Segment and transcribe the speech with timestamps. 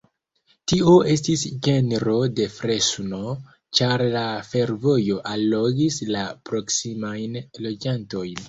[0.71, 3.19] Tio estis ĝermo de Fresno,
[3.81, 8.37] ĉar la fervojo allogis la proksimajn loĝantojn.